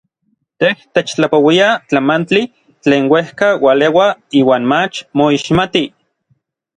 [0.61, 2.41] Tej techtlapouia n tlamantli
[2.83, 4.07] tlen uejka ualeua
[4.39, 5.85] iuan mach moixmati.